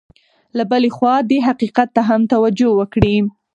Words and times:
له 0.57 0.63
بلې 0.71 0.89
خوا 0.95 1.15
دې 1.29 1.39
حقیقت 1.47 1.89
ته 1.95 2.01
هم 2.09 2.21
توجه 2.33 2.69
وکړي. 2.79 3.15